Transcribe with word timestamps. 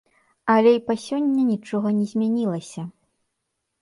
Але 0.53 0.71
і 0.77 0.79
па 0.87 0.95
сёння 1.03 1.41
нічога 1.51 1.87
не 2.01 2.05
змянілася. 2.15 2.81